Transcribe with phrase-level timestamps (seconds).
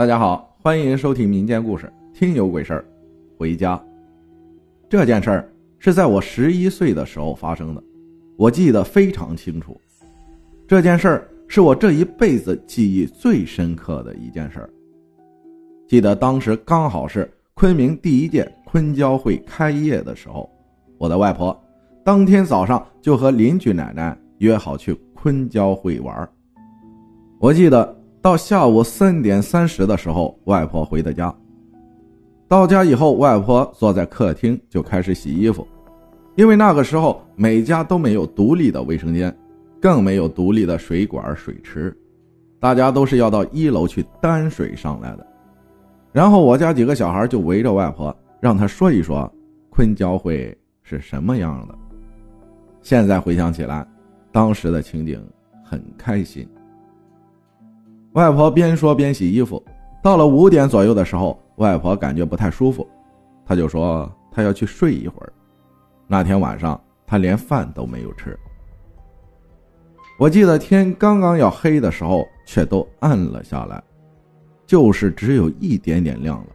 [0.00, 1.84] 大家好，欢迎收听民间故事
[2.18, 2.82] 《听有鬼事儿》。
[3.38, 3.78] 回家，
[4.88, 7.84] 这件事儿是在我十一岁的时候发生的，
[8.38, 9.78] 我记得非常清楚。
[10.66, 14.70] 这件事儿是我这一辈子记忆最深刻的一件事儿。
[15.86, 20.50] 记得当时刚好是昆明第一届昆交会开业的时候，
[20.96, 21.54] 我的外婆
[22.02, 26.26] 当天早上就和邻居奶奶约好去昆交会玩。
[27.38, 27.99] 我记得。
[28.22, 31.34] 到下午三点三十的时候，外婆回的家。
[32.46, 35.66] 到家以后，外婆坐在客厅就开始洗衣服，
[36.36, 39.34] 因为那个时候每家都没有独立的卫生间，
[39.80, 41.96] 更没有独立的水管水池，
[42.58, 45.26] 大家都是要到一楼去担水上来的。
[46.12, 49.32] 然后我家几个小孩就围着外婆，让她说一说
[49.70, 51.74] 昆交会是什么样的。
[52.82, 53.86] 现在回想起来，
[54.30, 55.24] 当时的情景
[55.64, 56.46] 很开心。
[58.12, 59.62] 外婆边说边洗衣服，
[60.02, 62.86] 到了五点左右的时候，外婆感觉不太舒服，
[63.46, 65.32] 她就说她要去睡一会儿。
[66.08, 68.36] 那天晚上她连饭都没有吃。
[70.18, 73.80] 我记得天刚刚要黑的时候，却都暗了下来，
[74.66, 76.46] 就是只有一点点亮了。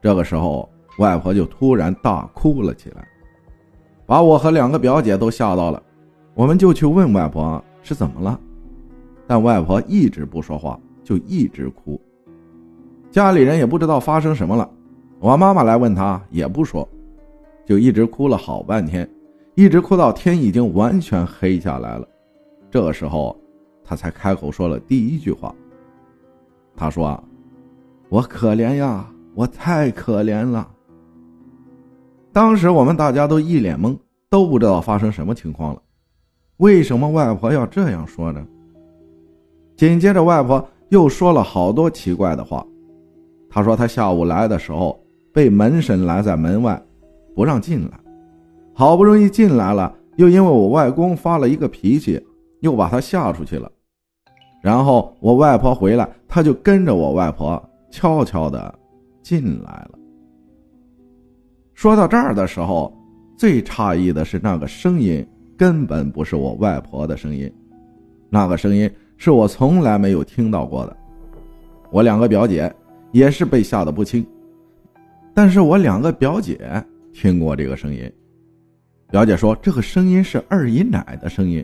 [0.00, 3.06] 这个时候，外婆就突然大哭了起来，
[4.06, 5.82] 把我和两个表姐都吓到了。
[6.32, 8.40] 我们就去问外婆是怎么了。
[9.30, 12.00] 但外婆一直不说话，就一直哭。
[13.12, 14.68] 家里人也不知道发生什么了。
[15.20, 16.88] 我妈妈来问她，也不说，
[17.64, 19.08] 就一直哭了好半天，
[19.54, 22.08] 一直哭到天已经完全黑下来了。
[22.72, 23.40] 这时候，
[23.84, 25.54] 她才开口说了第一句话。
[26.74, 27.22] 她说
[28.10, 30.68] ：“我可怜呀，我太可怜了。”
[32.34, 33.96] 当时我们大家都一脸懵，
[34.28, 35.80] 都不知道发生什么情况了。
[36.56, 38.44] 为什么外婆要这样说呢？
[39.80, 42.62] 紧接着，外婆又说了好多奇怪的话。
[43.48, 46.78] 她说，她下午来的时候被门神拦在门外，
[47.34, 47.98] 不让进来。
[48.74, 52.22] 好不容易进来了，又因为我外公发了一个脾气，
[52.60, 53.72] 又把她吓出去了。
[54.62, 57.58] 然后我外婆回来，她就跟着我外婆
[57.90, 58.78] 悄悄的
[59.22, 59.98] 进来了。
[61.72, 62.94] 说到这儿的时候，
[63.34, 65.26] 最诧异的是那个声音
[65.56, 67.50] 根本不是我外婆的声音，
[68.28, 68.86] 那个声音。
[69.22, 70.96] 是我从来没有听到过的，
[71.90, 72.74] 我两个表姐
[73.12, 74.26] 也是被吓得不轻，
[75.34, 76.82] 但是我两个表姐
[77.12, 78.10] 听过这个声音，
[79.10, 81.62] 表姐说这个声音是二姨奶的声音，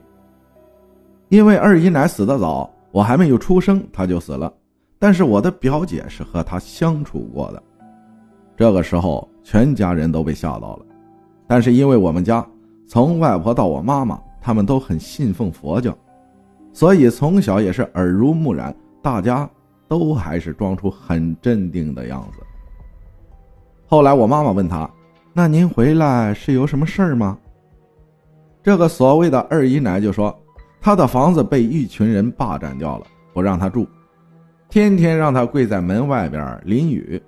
[1.30, 4.52] 因为二姨奶死的早，我还没有出生，她就死了，
[4.98, 7.62] 但是我的表姐是和她相处过的，
[8.54, 10.84] 这个时候全家人都被吓到了，
[11.46, 12.46] 但是因为我们家
[12.86, 15.96] 从外婆到我妈妈，他们都很信奉佛教。
[16.76, 19.48] 所以从小也是耳濡目染，大家
[19.88, 22.40] 都还是装出很镇定的样子。
[23.86, 24.86] 后来我妈妈问他
[25.32, 27.38] ：“那您回来是有什么事儿吗？”
[28.62, 30.38] 这个所谓的二姨奶就说
[30.78, 33.88] ：“她的房子被一群人霸占掉了，不让她住，
[34.68, 37.18] 天天让她跪在门外边淋雨，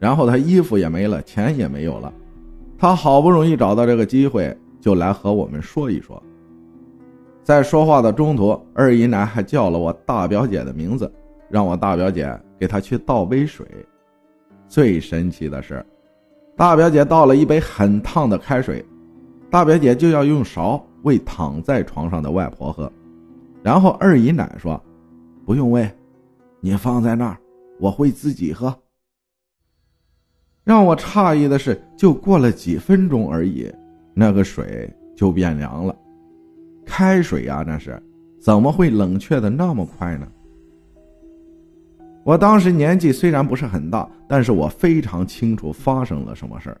[0.00, 2.12] 然后她衣服也没了，钱也没有了。
[2.76, 6.20] 她好不容易找到这个机会，就来和我们说一说。”
[7.48, 11.10] 在说话的中途，二姨奶还叫了我大表姐的名字，
[11.48, 13.66] 让我大表姐给她去倒杯水。
[14.68, 15.82] 最神奇的是，
[16.54, 18.84] 大表姐倒了一杯很烫的开水，
[19.48, 22.92] 大表姐就要用勺喂躺在床上的外婆喝。
[23.62, 24.78] 然后二姨奶说
[25.46, 25.90] ：“不用喂，
[26.60, 27.38] 你放在那儿，
[27.80, 28.78] 我会自己喝。”
[30.64, 33.72] 让我诧异的是，就过了几分钟而已，
[34.12, 35.96] 那个水就变凉了。
[36.88, 38.02] 开水呀，那是
[38.40, 40.26] 怎么会冷却的那么快呢？
[42.24, 46.80] 我当时年纪虽然不是很大，但是我非常清楚发生了什么事儿。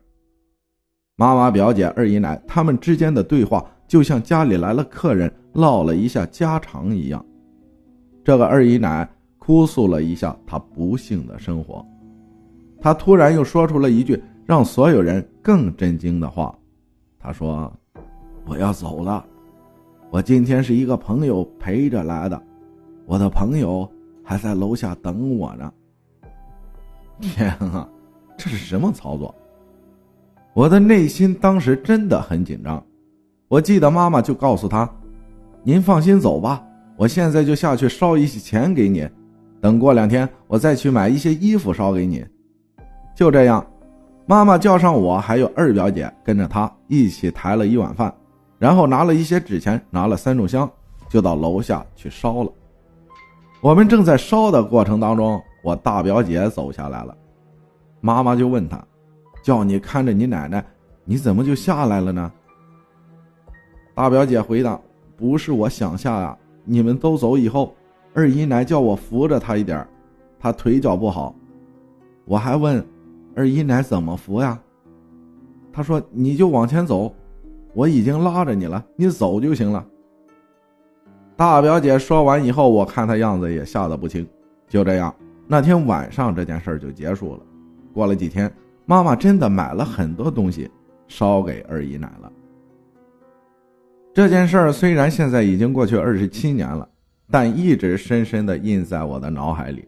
[1.16, 7.22] 妈妈、表姐、二姨奶他们之间的对话，就像家里来了客人唠了一下家常一样。
[8.24, 9.08] 这个二姨奶
[9.38, 11.86] 哭诉了一下她不幸的生活，
[12.80, 16.56] 她突然又说出了一句让所有人更震惊的话
[17.20, 17.70] ：“她说，
[18.46, 19.24] 我要走了。”
[20.10, 22.42] 我今天是一个朋友陪着来的，
[23.04, 23.86] 我的朋友
[24.24, 25.70] 还在楼下等我呢。
[27.20, 27.86] 天啊，
[28.36, 29.34] 这是什么操作？
[30.54, 32.82] 我的内心当时真的很紧张。
[33.48, 34.90] 我记得妈妈就告诉他
[35.62, 36.64] ：“您放心走吧，
[36.96, 39.06] 我现在就下去烧一些钱给你，
[39.60, 42.24] 等过两天我再去买一些衣服烧给你。”
[43.14, 43.64] 就这样，
[44.24, 48.12] 妈妈叫上我还有二表姐跟着她一起抬了一碗饭。
[48.58, 50.68] 然后拿了一些纸钱，拿了三炷香，
[51.08, 52.50] 就到楼下去烧了。
[53.60, 57.16] 我们正在烧的过程当中，我大表姐走下来了。
[58.00, 58.84] 妈妈就问她
[59.42, 60.64] ：“叫你看着你奶奶，
[61.04, 62.30] 你怎么就下来了呢？”
[63.94, 64.80] 大表姐回答
[65.16, 67.74] ：“不是我想下呀，你们都走以后，
[68.14, 69.84] 二姨奶叫我扶着她一点，
[70.38, 71.34] 她腿脚不好。
[72.24, 72.84] 我还问
[73.34, 74.56] 二姨奶怎么扶呀？
[75.72, 77.12] 她说你就往前走，
[77.78, 79.86] 我已经拉着你了，你走就行了。”
[81.38, 84.26] 大表姐说完以后，我看她样子也吓得不轻。
[84.68, 85.14] 就这样，
[85.46, 87.40] 那天晚上这件事就结束了。
[87.92, 88.52] 过了几天，
[88.84, 90.68] 妈妈真的买了很多东西
[91.06, 92.32] 烧给二姨奶了。
[94.12, 96.88] 这件事儿虽然现在已经过去二十七年了，
[97.30, 99.86] 但一直深深的印在我的脑海里，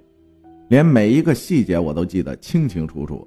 [0.69, 3.27] 连每一个细节我都记得清清楚楚。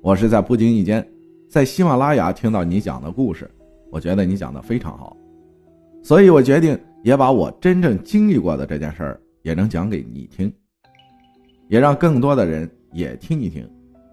[0.00, 1.04] 我是在不经意间，
[1.48, 3.50] 在喜马拉雅听到你讲的故事，
[3.92, 5.14] 我觉得你讲的非常好，
[6.02, 10.50] 所以我决定也把我真正经历过的这件事儿也能讲给你听，
[11.68, 13.68] 也让更多的人也听一听，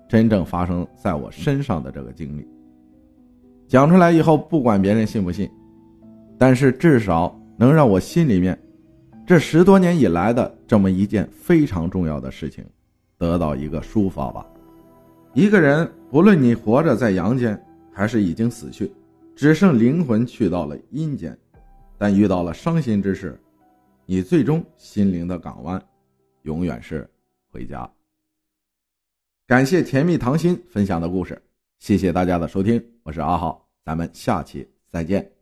[0.09, 2.45] 真正发生在我身上的这个经历。
[3.69, 5.49] 讲出来以后，不管别人信不信。
[6.37, 8.59] 但是至少能让我心里面，
[9.25, 12.65] 这十多年以来的这么一件非常重要的事情，
[13.17, 14.45] 得到一个抒发吧。
[15.33, 17.57] 一个人不论你活着在阳间，
[17.93, 18.91] 还是已经死去，
[19.39, 21.39] 只剩灵魂去到了阴间，
[21.97, 23.39] 但遇到了伤心之事，
[24.05, 25.81] 你最终心灵的港湾，
[26.41, 27.09] 永远是
[27.47, 27.89] 回家。
[29.47, 31.41] 感谢甜蜜糖心分享的故事，
[31.77, 35.38] 谢谢大家的收听，我是阿浩，咱们下期再见。